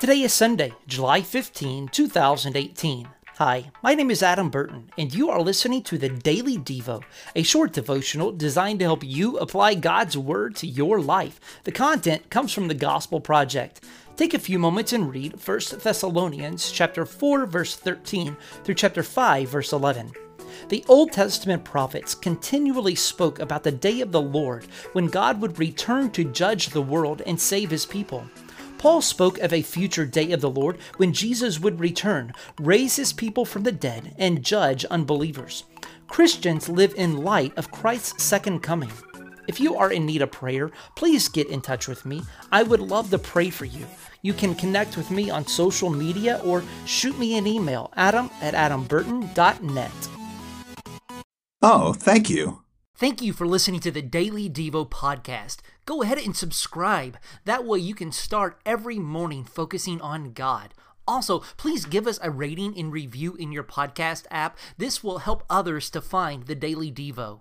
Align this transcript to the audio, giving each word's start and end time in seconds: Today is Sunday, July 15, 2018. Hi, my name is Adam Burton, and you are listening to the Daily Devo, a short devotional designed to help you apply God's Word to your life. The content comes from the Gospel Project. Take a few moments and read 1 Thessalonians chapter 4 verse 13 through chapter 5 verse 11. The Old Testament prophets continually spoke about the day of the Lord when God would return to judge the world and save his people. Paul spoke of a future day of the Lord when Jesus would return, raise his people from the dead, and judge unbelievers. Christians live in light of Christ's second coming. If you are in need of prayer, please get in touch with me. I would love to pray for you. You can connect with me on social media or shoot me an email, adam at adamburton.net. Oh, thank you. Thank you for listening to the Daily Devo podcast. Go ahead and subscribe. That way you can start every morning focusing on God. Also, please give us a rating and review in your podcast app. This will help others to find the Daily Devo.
Today 0.00 0.22
is 0.22 0.32
Sunday, 0.32 0.72
July 0.86 1.20
15, 1.20 1.88
2018. 1.88 3.08
Hi, 3.36 3.70
my 3.82 3.94
name 3.94 4.10
is 4.10 4.22
Adam 4.22 4.48
Burton, 4.48 4.88
and 4.96 5.12
you 5.12 5.28
are 5.28 5.42
listening 5.42 5.82
to 5.82 5.98
the 5.98 6.08
Daily 6.08 6.56
Devo, 6.56 7.02
a 7.36 7.42
short 7.42 7.74
devotional 7.74 8.32
designed 8.32 8.78
to 8.78 8.86
help 8.86 9.04
you 9.04 9.36
apply 9.36 9.74
God's 9.74 10.16
Word 10.16 10.56
to 10.56 10.66
your 10.66 11.02
life. 11.02 11.38
The 11.64 11.72
content 11.72 12.30
comes 12.30 12.50
from 12.50 12.68
the 12.68 12.74
Gospel 12.74 13.20
Project. 13.20 13.84
Take 14.16 14.32
a 14.32 14.38
few 14.38 14.58
moments 14.58 14.94
and 14.94 15.12
read 15.12 15.34
1 15.46 15.60
Thessalonians 15.82 16.72
chapter 16.72 17.04
4 17.04 17.44
verse 17.44 17.76
13 17.76 18.38
through 18.64 18.76
chapter 18.76 19.02
5 19.02 19.50
verse 19.50 19.74
11. 19.74 20.12
The 20.70 20.82
Old 20.88 21.12
Testament 21.12 21.62
prophets 21.62 22.14
continually 22.14 22.94
spoke 22.94 23.38
about 23.38 23.64
the 23.64 23.70
day 23.70 24.00
of 24.00 24.12
the 24.12 24.22
Lord 24.22 24.64
when 24.94 25.08
God 25.08 25.42
would 25.42 25.58
return 25.58 26.10
to 26.12 26.24
judge 26.24 26.68
the 26.68 26.80
world 26.80 27.20
and 27.26 27.38
save 27.38 27.70
his 27.70 27.84
people. 27.84 28.24
Paul 28.80 29.02
spoke 29.02 29.36
of 29.40 29.52
a 29.52 29.60
future 29.60 30.06
day 30.06 30.32
of 30.32 30.40
the 30.40 30.48
Lord 30.48 30.78
when 30.96 31.12
Jesus 31.12 31.60
would 31.60 31.80
return, 31.80 32.32
raise 32.58 32.96
his 32.96 33.12
people 33.12 33.44
from 33.44 33.62
the 33.62 33.72
dead, 33.72 34.14
and 34.16 34.42
judge 34.42 34.86
unbelievers. 34.86 35.64
Christians 36.08 36.66
live 36.66 36.94
in 36.96 37.18
light 37.18 37.52
of 37.58 37.70
Christ's 37.70 38.24
second 38.24 38.60
coming. 38.60 38.90
If 39.46 39.60
you 39.60 39.76
are 39.76 39.92
in 39.92 40.06
need 40.06 40.22
of 40.22 40.32
prayer, 40.32 40.70
please 40.96 41.28
get 41.28 41.50
in 41.50 41.60
touch 41.60 41.88
with 41.88 42.06
me. 42.06 42.22
I 42.50 42.62
would 42.62 42.80
love 42.80 43.10
to 43.10 43.18
pray 43.18 43.50
for 43.50 43.66
you. 43.66 43.86
You 44.22 44.32
can 44.32 44.54
connect 44.54 44.96
with 44.96 45.10
me 45.10 45.28
on 45.28 45.46
social 45.46 45.90
media 45.90 46.40
or 46.42 46.64
shoot 46.86 47.18
me 47.18 47.36
an 47.36 47.46
email, 47.46 47.92
adam 47.96 48.30
at 48.40 48.54
adamburton.net. 48.54 50.08
Oh, 51.60 51.92
thank 51.92 52.30
you. 52.30 52.62
Thank 53.00 53.22
you 53.22 53.32
for 53.32 53.46
listening 53.46 53.80
to 53.80 53.90
the 53.90 54.02
Daily 54.02 54.50
Devo 54.50 54.86
podcast. 54.86 55.60
Go 55.86 56.02
ahead 56.02 56.18
and 56.18 56.36
subscribe. 56.36 57.16
That 57.46 57.64
way 57.64 57.78
you 57.78 57.94
can 57.94 58.12
start 58.12 58.60
every 58.66 58.98
morning 58.98 59.42
focusing 59.42 60.02
on 60.02 60.32
God. 60.32 60.74
Also, 61.08 61.38
please 61.56 61.86
give 61.86 62.06
us 62.06 62.18
a 62.22 62.30
rating 62.30 62.78
and 62.78 62.92
review 62.92 63.36
in 63.36 63.52
your 63.52 63.64
podcast 63.64 64.26
app. 64.30 64.58
This 64.76 65.02
will 65.02 65.20
help 65.20 65.44
others 65.48 65.88
to 65.92 66.02
find 66.02 66.44
the 66.44 66.54
Daily 66.54 66.92
Devo. 66.92 67.40